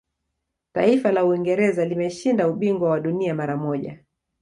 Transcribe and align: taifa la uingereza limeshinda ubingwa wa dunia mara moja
taifa 0.75 1.11
la 1.11 1.25
uingereza 1.25 1.85
limeshinda 1.85 2.47
ubingwa 2.49 2.89
wa 2.89 2.99
dunia 2.99 3.35
mara 3.35 3.57
moja 3.57 3.97